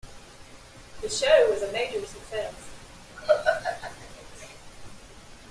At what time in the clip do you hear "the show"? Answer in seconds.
1.03-1.51